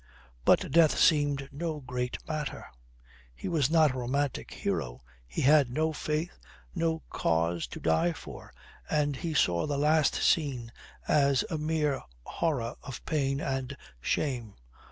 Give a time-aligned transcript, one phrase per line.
[0.45, 2.65] But death seemed no great matter.
[3.35, 6.39] He was not a romantic hero, he had no faith,
[6.73, 8.51] no cause to die for,
[8.89, 10.71] and he saw the last scene
[11.07, 14.55] as a mere horror of pain and shame.